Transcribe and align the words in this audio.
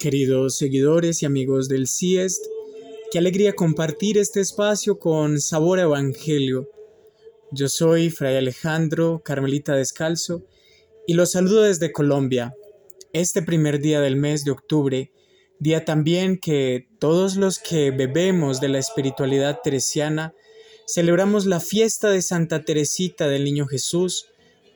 Queridos 0.00 0.56
seguidores 0.56 1.22
y 1.22 1.26
amigos 1.26 1.68
del 1.68 1.86
CIEST, 1.86 2.42
qué 3.12 3.18
alegría 3.18 3.52
compartir 3.52 4.16
este 4.16 4.40
espacio 4.40 4.98
con 4.98 5.42
Sabor 5.42 5.78
Evangelio. 5.78 6.70
Yo 7.52 7.68
soy 7.68 8.08
Fray 8.08 8.38
Alejandro 8.38 9.20
Carmelita 9.22 9.74
Descalzo 9.74 10.46
y 11.06 11.12
los 11.12 11.32
saludo 11.32 11.64
desde 11.64 11.92
Colombia. 11.92 12.54
Este 13.12 13.42
primer 13.42 13.78
día 13.78 14.00
del 14.00 14.16
mes 14.16 14.42
de 14.46 14.52
octubre, 14.52 15.12
día 15.58 15.84
también 15.84 16.38
que 16.38 16.88
todos 16.98 17.36
los 17.36 17.58
que 17.58 17.90
bebemos 17.90 18.58
de 18.58 18.70
la 18.70 18.78
espiritualidad 18.78 19.58
teresiana 19.62 20.32
celebramos 20.86 21.44
la 21.44 21.60
fiesta 21.60 22.08
de 22.08 22.22
Santa 22.22 22.64
Teresita 22.64 23.28
del 23.28 23.44
Niño 23.44 23.66
Jesús, 23.66 24.28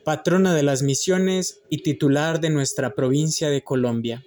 patrona 0.03 0.53
de 0.53 0.61
las 0.61 0.83
misiones 0.83 1.63
y 1.71 1.81
titular 1.81 2.39
de 2.41 2.51
nuestra 2.51 2.93
provincia 2.93 3.49
de 3.49 3.63
Colombia. 3.63 4.23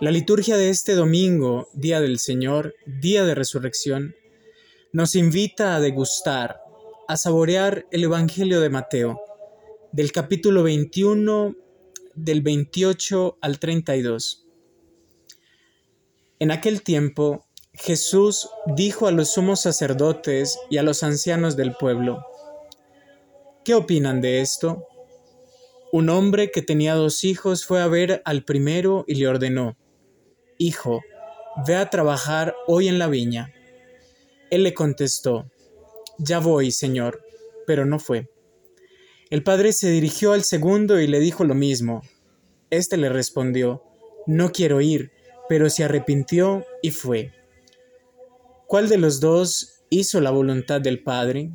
La 0.00 0.12
liturgia 0.12 0.56
de 0.56 0.68
este 0.68 0.94
domingo, 0.94 1.68
Día 1.72 2.00
del 2.00 2.20
Señor, 2.20 2.76
Día 2.86 3.24
de 3.24 3.34
Resurrección, 3.34 4.14
nos 4.92 5.16
invita 5.16 5.74
a 5.74 5.80
degustar, 5.80 6.60
a 7.08 7.16
saborear 7.16 7.84
el 7.90 8.04
Evangelio 8.04 8.60
de 8.60 8.70
Mateo, 8.70 9.20
del 9.90 10.12
capítulo 10.12 10.62
21, 10.62 11.56
del 12.14 12.42
28 12.42 13.38
al 13.40 13.58
32. 13.58 14.46
En 16.38 16.52
aquel 16.52 16.82
tiempo, 16.82 17.48
Jesús 17.72 18.48
dijo 18.66 19.08
a 19.08 19.10
los 19.10 19.32
sumos 19.32 19.62
sacerdotes 19.62 20.60
y 20.70 20.76
a 20.76 20.84
los 20.84 21.02
ancianos 21.02 21.56
del 21.56 21.72
pueblo, 21.72 22.24
¿qué 23.64 23.74
opinan 23.74 24.20
de 24.20 24.42
esto? 24.42 24.86
Un 25.90 26.08
hombre 26.08 26.52
que 26.52 26.62
tenía 26.62 26.94
dos 26.94 27.24
hijos 27.24 27.66
fue 27.66 27.80
a 27.80 27.88
ver 27.88 28.22
al 28.24 28.44
primero 28.44 29.04
y 29.08 29.16
le 29.16 29.26
ordenó, 29.26 29.76
Hijo, 30.58 31.02
ve 31.66 31.76
a 31.76 31.88
trabajar 31.88 32.54
hoy 32.66 32.88
en 32.88 32.98
la 32.98 33.06
viña. 33.06 33.54
Él 34.50 34.64
le 34.64 34.74
contestó, 34.74 35.50
Ya 36.18 36.40
voy, 36.40 36.72
señor, 36.72 37.22
pero 37.66 37.84
no 37.86 38.00
fue. 38.00 38.28
El 39.30 39.44
padre 39.44 39.72
se 39.72 39.90
dirigió 39.90 40.32
al 40.32 40.42
segundo 40.42 41.00
y 41.00 41.06
le 41.06 41.20
dijo 41.20 41.44
lo 41.44 41.54
mismo. 41.54 42.02
Este 42.70 42.96
le 42.96 43.08
respondió, 43.08 43.84
No 44.26 44.50
quiero 44.50 44.80
ir, 44.80 45.12
pero 45.48 45.70
se 45.70 45.84
arrepintió 45.84 46.66
y 46.82 46.90
fue. 46.90 47.32
¿Cuál 48.66 48.88
de 48.88 48.98
los 48.98 49.20
dos 49.20 49.84
hizo 49.90 50.20
la 50.20 50.30
voluntad 50.30 50.80
del 50.80 51.02
Padre? 51.02 51.50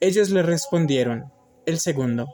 Ellos 0.00 0.30
le 0.30 0.42
respondieron, 0.42 1.32
el 1.66 1.78
segundo. 1.78 2.28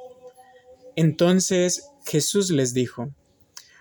Entonces 0.97 1.91
Jesús 2.07 2.51
les 2.51 2.73
dijo, 2.73 3.11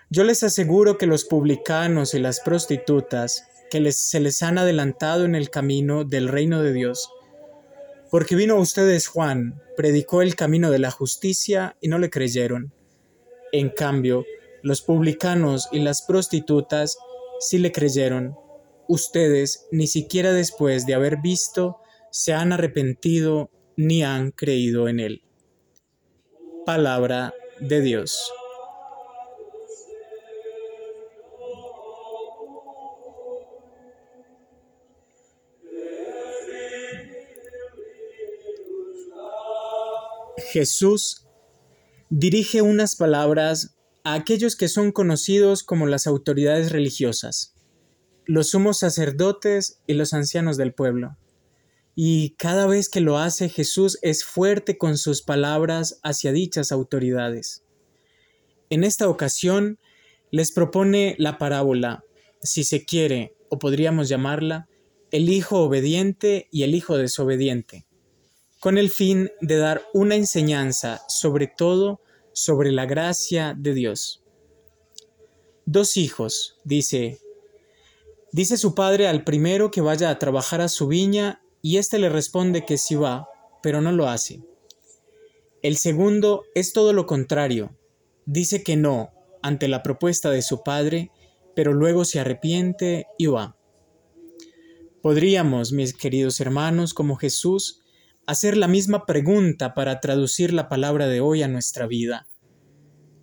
yo 0.10 0.24
les 0.24 0.44
aseguro 0.44 0.98
que 0.98 1.06
los 1.06 1.26
publicanos 1.26 2.14
y 2.14 2.20
las 2.20 2.40
prostitutas 2.40 3.46
que 3.70 3.92
se 3.92 4.20
les 4.20 4.42
han 4.42 4.58
adelantado 4.58 5.26
en 5.26 5.36
el 5.36 5.50
camino 5.50 6.06
del 6.06 6.30
reino 6.30 6.62
de 6.62 6.72
Dios, 6.72 7.10
porque 8.10 8.36
vino 8.36 8.56
a 8.56 8.60
ustedes 8.60 9.08
Juan, 9.08 9.62
predicó 9.76 10.22
el 10.22 10.36
camino 10.36 10.72
de 10.72 10.80
la 10.80 10.92
justicia 10.92 11.76
y 11.82 11.90
no 11.90 12.00
le 12.00 12.10
creyeron. 12.10 12.74
En 13.52 13.70
cambio, 13.70 14.26
los 14.64 14.82
publicanos 14.82 15.68
y 15.74 15.80
las 15.80 16.02
prostitutas 16.02 16.98
sí 17.40 17.58
le 17.58 17.74
creyeron. 17.74 18.36
Ustedes, 18.88 19.68
ni 19.72 19.88
siquiera 19.88 20.32
después 20.32 20.86
de 20.86 20.94
haber 20.94 21.18
visto, 21.18 21.82
se 22.12 22.34
han 22.34 22.54
arrepentido 22.54 23.52
ni 23.76 24.04
han 24.04 24.32
creído 24.32 24.88
en 24.88 25.02
él. 25.02 25.24
Palabra 26.66 27.34
de 27.60 27.82
Dios. 27.82 28.32
Jesús 40.52 41.28
dirige 42.10 42.62
unas 42.62 42.96
palabras 42.96 43.76
a 44.06 44.14
aquellos 44.14 44.56
que 44.56 44.70
son 44.70 44.94
conocidos 44.94 45.62
como 45.62 45.88
las 45.88 46.08
autoridades 46.08 46.72
religiosas, 46.72 47.54
los 48.26 48.52
sumos 48.52 48.80
sacerdotes 48.80 49.82
y 49.88 49.94
los 49.94 50.14
ancianos 50.14 50.56
del 50.56 50.74
pueblo. 50.74 51.18
Y 51.96 52.36
cada 52.38 52.66
vez 52.66 52.88
que 52.88 53.02
lo 53.02 53.18
hace 53.18 53.50
Jesús 53.50 54.00
es 54.02 54.24
fuerte 54.24 54.78
con 54.78 54.98
sus 54.98 55.22
palabras 55.22 56.00
hacia 56.02 56.32
dichas 56.32 56.72
autoridades. 56.72 57.66
En 58.70 58.86
esta 58.86 59.10
ocasión 59.10 59.80
les 60.32 60.54
propone 60.54 61.16
la 61.18 61.38
parábola, 61.38 62.06
si 62.42 62.64
se 62.64 62.86
quiere, 62.86 63.36
o 63.50 63.60
podríamos 63.60 64.08
llamarla, 64.08 64.70
el 65.12 65.30
hijo 65.30 65.60
obediente 65.60 66.48
y 66.52 66.64
el 66.64 66.74
hijo 66.74 66.98
desobediente 66.98 67.87
con 68.60 68.78
el 68.78 68.90
fin 68.90 69.30
de 69.42 69.58
dar 69.58 69.84
una 69.94 70.16
enseñanza 70.16 71.02
sobre 71.08 71.48
todo 71.48 72.02
sobre 72.34 72.72
la 72.72 72.86
gracia 72.86 73.56
de 73.58 73.74
Dios. 73.74 74.24
Dos 75.66 75.98
hijos, 75.98 76.60
dice, 76.64 77.20
dice 78.32 78.58
su 78.58 78.74
padre 78.74 79.08
al 79.08 79.24
primero 79.24 79.70
que 79.72 79.82
vaya 79.82 80.10
a 80.10 80.20
trabajar 80.20 80.62
a 80.62 80.70
su 80.70 80.88
viña 80.88 81.42
y 81.62 81.78
éste 81.78 82.00
le 82.00 82.10
responde 82.10 82.66
que 82.66 82.78
sí 82.78 82.96
va, 82.96 83.28
pero 83.62 83.82
no 83.82 83.92
lo 83.92 84.08
hace. 84.08 84.42
El 85.62 85.78
segundo 85.78 86.46
es 86.56 86.74
todo 86.74 86.94
lo 86.94 87.06
contrario, 87.06 87.76
dice 88.26 88.64
que 88.64 88.76
no 88.76 89.12
ante 89.42 89.68
la 89.68 89.84
propuesta 89.84 90.30
de 90.30 90.42
su 90.42 90.64
padre, 90.64 91.12
pero 91.56 91.74
luego 91.74 92.06
se 92.06 92.20
arrepiente 92.20 93.08
y 93.18 93.26
va. 93.26 93.58
Podríamos, 95.02 95.72
mis 95.72 95.94
queridos 95.94 96.40
hermanos, 96.40 96.94
como 96.94 97.16
Jesús, 97.16 97.82
hacer 98.28 98.58
la 98.58 98.68
misma 98.68 99.06
pregunta 99.06 99.74
para 99.74 100.02
traducir 100.02 100.54
la 100.54 100.68
palabra 100.68 101.08
de 101.08 101.22
hoy 101.22 101.44
a 101.44 101.48
nuestra 101.48 101.88
vida. 101.88 102.28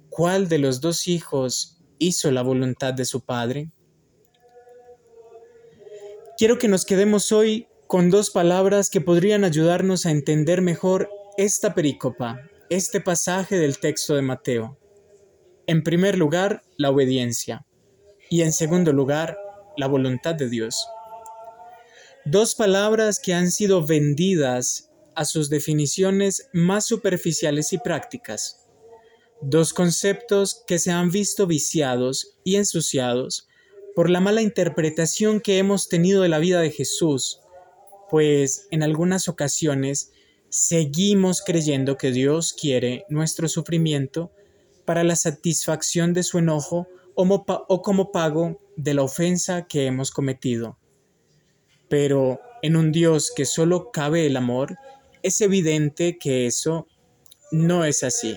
¿Cuál 0.09 0.49
de 0.49 0.59
los 0.59 0.81
dos 0.81 1.09
hijos 1.09 1.83
hizo 1.99 2.31
la 2.31 2.43
voluntad 2.43 2.95
de 2.95 3.05
su 3.05 3.21
padre? 3.21 3.71
Quiero 6.39 6.59
que 6.59 6.69
nos 6.69 6.87
quedemos 6.87 7.33
hoy 7.33 7.69
con 7.87 8.11
dos 8.11 8.31
palabras 8.31 8.89
que 8.89 9.03
podrían 9.03 9.45
ayudarnos 9.45 10.07
a 10.07 10.11
entender 10.11 10.63
mejor 10.63 11.11
esta 11.37 11.75
pericopa, 11.75 12.41
este 12.71 13.01
pasaje 13.01 13.59
del 13.59 13.79
texto 13.79 14.15
de 14.15 14.23
Mateo. 14.23 14.79
En 15.67 15.83
primer 15.83 16.17
lugar, 16.17 16.63
la 16.79 16.91
obediencia 16.91 17.67
y 18.31 18.41
en 18.41 18.55
segundo 18.55 18.95
lugar, 18.95 19.37
la 19.77 19.87
voluntad 19.87 20.35
de 20.35 20.49
Dios. 20.49 20.89
Dos 22.25 22.55
palabras 22.55 23.21
que 23.21 23.35
han 23.35 23.51
sido 23.51 23.85
vendidas 23.85 24.91
a 25.17 25.25
sus 25.25 25.51
definiciones 25.51 26.49
más 26.53 26.85
superficiales 26.85 27.73
y 27.73 27.79
prácticas. 27.79 28.67
Dos 29.41 29.73
conceptos 29.73 30.63
que 30.67 30.79
se 30.79 30.91
han 30.91 31.11
visto 31.11 31.47
viciados 31.47 32.39
y 32.45 32.57
ensuciados 32.57 33.49
por 33.95 34.11
la 34.11 34.21
mala 34.21 34.43
interpretación 34.43 35.41
que 35.41 35.59
hemos 35.59 35.89
tenido 35.89 36.23
de 36.23 36.29
la 36.29 36.39
vida 36.39 36.61
de 36.61 36.71
Jesús, 36.71 37.41
pues 38.11 38.67
en 38.71 38.83
algunas 38.83 39.29
ocasiones 39.29 40.13
seguimos 40.49 41.43
creyendo 41.43 41.97
que 41.97 42.13
Dios 42.13 42.53
quiere 42.53 43.05
nuestro 43.09 43.49
sufrimiento 43.49 44.33
para 44.85 45.05
la 45.05 45.17
satisfacción 45.17 46.13
de 46.13 46.23
su 46.23 46.39
enojo 46.39 46.89
o, 47.15 47.83
como 47.83 48.13
pago 48.13 48.61
de 48.77 48.95
la 48.95 49.03
ofensa 49.03 49.67
que 49.67 49.87
hemos 49.87 50.11
cometido. 50.11 50.79
Pero 51.89 52.41
en 52.63 52.77
un 52.77 52.93
Dios 52.93 53.33
que 53.35 53.45
solo 53.45 53.91
cabe 53.93 54.27
el 54.27 54.37
amor, 54.37 54.77
es 55.25 55.41
evidente 55.41 56.19
que 56.19 56.47
eso 56.47 56.87
no 57.51 57.87
es 57.87 58.03
así. 58.03 58.37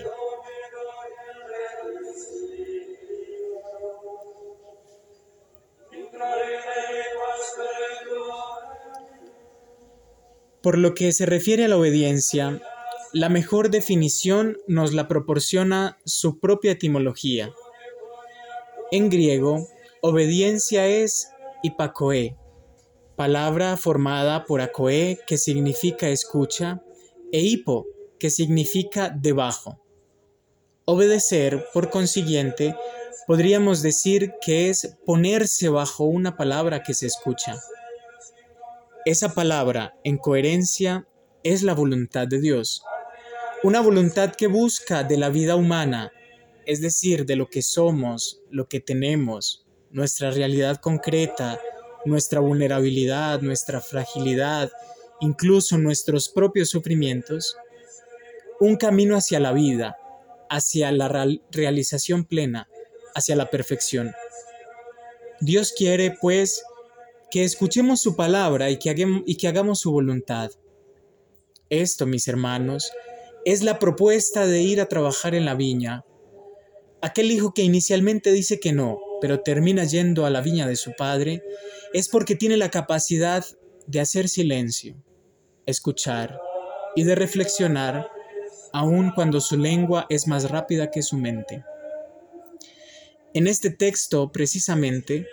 Por 10.62 10.78
lo 10.78 10.94
que 10.94 11.12
se 11.12 11.26
refiere 11.26 11.66
a 11.66 11.68
la 11.68 11.76
obediencia, 11.76 12.60
la 13.12 13.28
mejor 13.28 13.70
definición 13.70 14.56
nos 14.66 14.94
la 14.94 15.08
proporciona 15.08 15.98
su 16.06 16.40
propia 16.40 16.72
etimología. 16.72 17.52
En 18.90 19.10
griego, 19.10 19.68
obediencia 20.00 20.86
es 20.86 21.28
hipacoe, 21.62 22.36
palabra 23.18 23.76
formada 23.76 24.44
por 24.44 24.60
acoe, 24.60 25.18
que 25.26 25.38
significa 25.38 26.08
escucha, 26.08 26.80
e 27.32 27.40
hipo, 27.40 27.86
que 28.18 28.30
significa 28.30 29.10
debajo. 29.10 29.80
Obedecer, 30.84 31.66
por 31.72 31.90
consiguiente, 31.90 32.74
podríamos 33.26 33.82
decir 33.82 34.32
que 34.40 34.70
es 34.70 34.96
ponerse 35.04 35.68
bajo 35.68 36.04
una 36.04 36.36
palabra 36.36 36.82
que 36.82 36.94
se 36.94 37.06
escucha. 37.06 37.58
Esa 39.04 39.34
palabra, 39.34 39.94
en 40.04 40.16
coherencia, 40.18 41.06
es 41.42 41.62
la 41.62 41.74
voluntad 41.74 42.26
de 42.26 42.40
Dios. 42.40 42.82
Una 43.62 43.80
voluntad 43.80 44.34
que 44.34 44.46
busca 44.46 45.04
de 45.04 45.16
la 45.16 45.28
vida 45.28 45.56
humana 45.56 46.12
es 46.68 46.82
decir, 46.82 47.24
de 47.24 47.34
lo 47.34 47.48
que 47.48 47.62
somos, 47.62 48.42
lo 48.50 48.68
que 48.68 48.78
tenemos, 48.78 49.64
nuestra 49.90 50.30
realidad 50.30 50.76
concreta, 50.76 51.58
nuestra 52.04 52.40
vulnerabilidad, 52.40 53.40
nuestra 53.40 53.80
fragilidad, 53.80 54.70
incluso 55.20 55.78
nuestros 55.78 56.28
propios 56.28 56.70
sufrimientos, 56.70 57.56
un 58.60 58.76
camino 58.76 59.16
hacia 59.16 59.40
la 59.40 59.52
vida, 59.52 59.96
hacia 60.50 60.90
la 60.92 61.08
realización 61.50 62.24
plena, 62.24 62.68
hacia 63.14 63.36
la 63.36 63.50
perfección. 63.50 64.12
Dios 65.40 65.72
quiere, 65.76 66.16
pues, 66.20 66.62
que 67.30 67.44
escuchemos 67.44 68.00
su 68.00 68.16
palabra 68.16 68.70
y 68.70 68.78
que, 68.78 68.90
hagamos, 68.90 69.22
y 69.26 69.36
que 69.36 69.48
hagamos 69.48 69.80
su 69.80 69.92
voluntad. 69.92 70.50
Esto, 71.70 72.06
mis 72.06 72.26
hermanos, 72.26 72.90
es 73.44 73.62
la 73.62 73.78
propuesta 73.78 74.46
de 74.46 74.62
ir 74.62 74.80
a 74.80 74.86
trabajar 74.86 75.34
en 75.34 75.44
la 75.44 75.54
viña. 75.54 76.04
Aquel 77.02 77.30
hijo 77.30 77.54
que 77.54 77.62
inicialmente 77.62 78.32
dice 78.32 78.58
que 78.58 78.72
no, 78.72 78.98
pero 79.20 79.40
termina 79.40 79.84
yendo 79.84 80.26
a 80.26 80.30
la 80.30 80.40
viña 80.40 80.66
de 80.66 80.76
su 80.76 80.92
padre, 80.96 81.42
es 81.92 82.08
porque 82.08 82.34
tiene 82.34 82.56
la 82.56 82.70
capacidad 82.70 83.44
de 83.86 84.00
hacer 84.00 84.28
silencio, 84.28 84.96
escuchar 85.68 86.40
y 86.96 87.04
de 87.04 87.14
reflexionar, 87.14 88.10
aun 88.72 89.12
cuando 89.14 89.40
su 89.40 89.56
lengua 89.56 90.06
es 90.08 90.26
más 90.26 90.50
rápida 90.50 90.90
que 90.90 91.02
su 91.02 91.16
mente. 91.16 91.64
En 93.34 93.46
este 93.46 93.70
texto, 93.70 94.32
precisamente, 94.32 95.26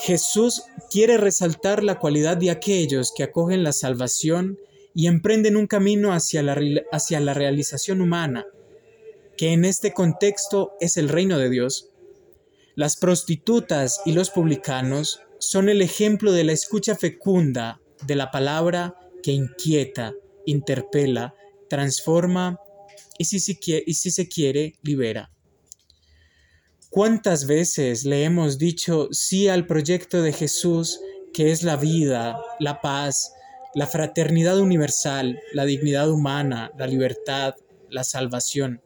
Jesús 0.00 0.62
quiere 0.90 1.16
resaltar 1.16 1.82
la 1.82 1.98
cualidad 1.98 2.36
de 2.36 2.50
aquellos 2.50 3.12
que 3.16 3.22
acogen 3.22 3.62
la 3.62 3.72
salvación 3.72 4.58
y 4.94 5.06
emprenden 5.06 5.56
un 5.56 5.66
camino 5.66 6.12
hacia 6.12 6.42
la, 6.42 6.58
hacia 6.92 7.20
la 7.20 7.34
realización 7.34 8.00
humana, 8.00 8.46
que 9.36 9.52
en 9.52 9.64
este 9.64 9.92
contexto 9.92 10.72
es 10.80 10.96
el 10.96 11.08
reino 11.08 11.38
de 11.38 11.50
Dios. 11.50 11.90
Las 12.74 12.96
prostitutas 12.96 14.00
y 14.04 14.12
los 14.12 14.30
publicanos 14.30 15.20
son 15.38 15.68
el 15.68 15.82
ejemplo 15.82 16.32
de 16.32 16.44
la 16.44 16.52
escucha 16.52 16.96
fecunda 16.96 17.80
de 18.06 18.16
la 18.16 18.30
palabra 18.30 18.96
que 19.22 19.32
inquieta, 19.32 20.14
interpela, 20.46 21.34
transforma 21.68 22.58
y 23.18 23.24
si, 23.24 23.58
y 23.86 23.94
si 23.94 24.10
se 24.10 24.28
quiere, 24.28 24.78
libera. 24.82 25.30
¿Cuántas 26.90 27.46
veces 27.46 28.04
le 28.04 28.24
hemos 28.24 28.58
dicho 28.58 29.08
sí 29.12 29.48
al 29.48 29.66
proyecto 29.66 30.22
de 30.22 30.32
Jesús, 30.32 31.00
que 31.32 31.52
es 31.52 31.62
la 31.62 31.76
vida, 31.76 32.36
la 32.58 32.80
paz, 32.80 33.32
la 33.74 33.86
fraternidad 33.86 34.58
universal, 34.58 35.38
la 35.52 35.64
dignidad 35.64 36.10
humana, 36.10 36.72
la 36.76 36.88
libertad, 36.88 37.54
la 37.90 38.02
salvación? 38.02 38.82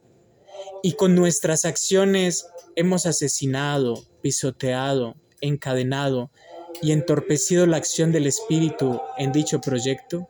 Y 0.83 0.91
con 0.93 1.15
nuestras 1.15 1.65
acciones 1.65 2.45
hemos 2.75 3.07
asesinado, 3.07 4.05
pisoteado, 4.21 5.15
encadenado 5.41 6.29
y 6.85 6.91
entorpecido 6.91 7.65
la 7.65 7.77
acción 7.77 8.11
del 8.11 8.27
Espíritu 8.27 9.01
en 9.17 9.31
dicho 9.31 9.59
proyecto? 9.59 10.29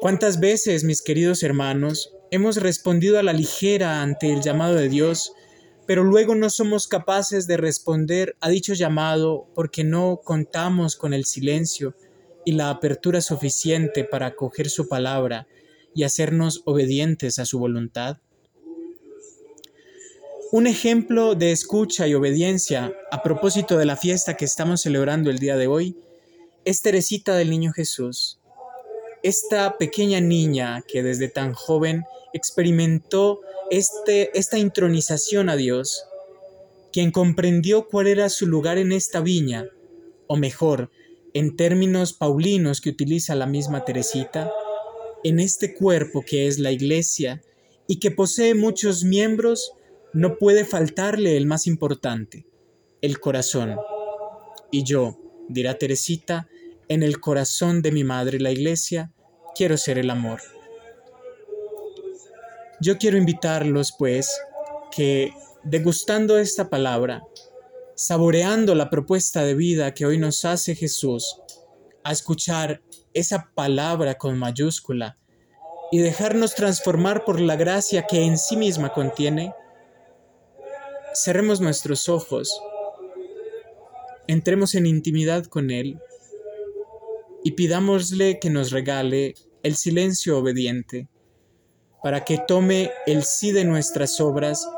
¿Cuántas 0.00 0.38
veces, 0.38 0.84
mis 0.84 1.02
queridos 1.02 1.42
hermanos, 1.42 2.14
hemos 2.30 2.56
respondido 2.58 3.18
a 3.18 3.24
la 3.24 3.32
ligera 3.32 4.00
ante 4.00 4.32
el 4.32 4.42
llamado 4.42 4.76
de 4.76 4.88
Dios, 4.88 5.32
pero 5.88 6.04
luego 6.04 6.36
no 6.36 6.50
somos 6.50 6.86
capaces 6.86 7.48
de 7.48 7.56
responder 7.56 8.36
a 8.40 8.48
dicho 8.48 8.74
llamado 8.74 9.48
porque 9.56 9.82
no 9.82 10.20
contamos 10.22 10.94
con 10.94 11.14
el 11.14 11.24
silencio 11.24 11.96
y 12.44 12.52
la 12.52 12.70
apertura 12.70 13.20
suficiente 13.20 14.04
para 14.04 14.26
acoger 14.26 14.70
su 14.70 14.88
palabra 14.88 15.48
y 15.96 16.04
hacernos 16.04 16.62
obedientes 16.64 17.40
a 17.40 17.44
su 17.44 17.58
voluntad? 17.58 18.18
Un 20.54 20.66
ejemplo 20.66 21.34
de 21.34 21.50
escucha 21.50 22.06
y 22.06 22.12
obediencia 22.12 22.94
a 23.10 23.22
propósito 23.22 23.78
de 23.78 23.86
la 23.86 23.96
fiesta 23.96 24.36
que 24.36 24.44
estamos 24.44 24.82
celebrando 24.82 25.30
el 25.30 25.38
día 25.38 25.56
de 25.56 25.66
hoy 25.66 25.96
es 26.66 26.82
Teresita 26.82 27.34
del 27.34 27.48
Niño 27.48 27.72
Jesús. 27.72 28.38
Esta 29.22 29.78
pequeña 29.78 30.20
niña 30.20 30.84
que 30.86 31.02
desde 31.02 31.28
tan 31.28 31.54
joven 31.54 32.04
experimentó 32.34 33.40
este, 33.70 34.38
esta 34.38 34.58
intronización 34.58 35.48
a 35.48 35.56
Dios, 35.56 36.04
quien 36.92 37.12
comprendió 37.12 37.88
cuál 37.88 38.06
era 38.06 38.28
su 38.28 38.46
lugar 38.46 38.76
en 38.76 38.92
esta 38.92 39.22
viña, 39.22 39.70
o 40.26 40.36
mejor, 40.36 40.90
en 41.32 41.56
términos 41.56 42.12
paulinos 42.12 42.82
que 42.82 42.90
utiliza 42.90 43.34
la 43.34 43.46
misma 43.46 43.86
Teresita, 43.86 44.52
en 45.24 45.40
este 45.40 45.72
cuerpo 45.72 46.20
que 46.20 46.46
es 46.46 46.58
la 46.58 46.72
iglesia 46.72 47.40
y 47.86 48.00
que 48.00 48.10
posee 48.10 48.54
muchos 48.54 49.02
miembros, 49.02 49.72
no 50.12 50.36
puede 50.36 50.64
faltarle 50.64 51.36
el 51.36 51.46
más 51.46 51.66
importante, 51.66 52.46
el 53.00 53.20
corazón. 53.20 53.76
Y 54.70 54.84
yo, 54.84 55.18
dirá 55.48 55.78
Teresita, 55.78 56.48
en 56.88 57.02
el 57.02 57.20
corazón 57.20 57.82
de 57.82 57.92
mi 57.92 58.04
madre 58.04 58.40
la 58.40 58.50
iglesia, 58.50 59.12
quiero 59.54 59.76
ser 59.76 59.98
el 59.98 60.10
amor. 60.10 60.40
Yo 62.80 62.98
quiero 62.98 63.16
invitarlos, 63.16 63.94
pues, 63.98 64.28
que 64.90 65.32
degustando 65.62 66.38
esta 66.38 66.68
palabra, 66.68 67.22
saboreando 67.94 68.74
la 68.74 68.90
propuesta 68.90 69.44
de 69.44 69.54
vida 69.54 69.94
que 69.94 70.04
hoy 70.04 70.18
nos 70.18 70.44
hace 70.44 70.74
Jesús, 70.74 71.40
a 72.04 72.12
escuchar 72.12 72.82
esa 73.14 73.50
palabra 73.54 74.16
con 74.16 74.38
mayúscula 74.38 75.18
y 75.92 75.98
dejarnos 75.98 76.54
transformar 76.54 77.24
por 77.24 77.40
la 77.40 77.54
gracia 77.56 78.06
que 78.06 78.24
en 78.24 78.38
sí 78.38 78.56
misma 78.56 78.92
contiene, 78.92 79.54
cerremos 81.14 81.60
nuestros 81.60 82.08
ojos, 82.08 82.60
entremos 84.26 84.74
en 84.74 84.86
intimidad 84.86 85.44
con 85.44 85.70
Él 85.70 85.98
y 87.44 87.52
pidámosle 87.52 88.38
que 88.38 88.50
nos 88.50 88.70
regale 88.70 89.34
el 89.62 89.76
silencio 89.76 90.38
obediente, 90.38 91.08
para 92.02 92.24
que 92.24 92.38
tome 92.46 92.90
el 93.06 93.24
sí 93.24 93.52
de 93.52 93.64
nuestras 93.64 94.20
obras 94.20 94.68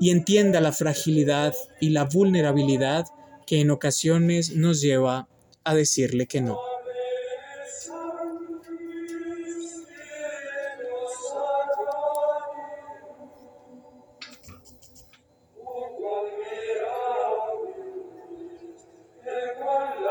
y 0.00 0.10
entienda 0.10 0.60
la 0.60 0.72
fragilidad 0.72 1.54
y 1.80 1.90
la 1.90 2.04
vulnerabilidad 2.04 3.06
que 3.46 3.60
en 3.60 3.70
ocasiones 3.70 4.54
nos 4.54 4.80
lleva 4.80 5.28
a 5.64 5.74
decirle 5.74 6.26
que 6.26 6.42
no. 6.42 6.58